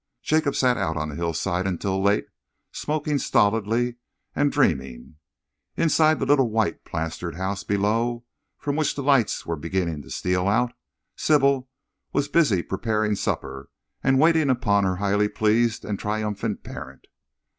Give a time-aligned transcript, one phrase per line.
[0.23, 2.25] Jacob sat out on the hillside until late,
[2.71, 3.97] smoking stolidly
[4.35, 5.17] and dreaming.
[5.77, 8.25] Inside the little white plastered house below,
[8.57, 10.73] from which the lights were beginning to steal out,
[11.15, 11.69] Sybil
[12.13, 13.69] was busy preparing supper
[14.03, 17.05] and waiting upon her highly pleased and triumphant parent.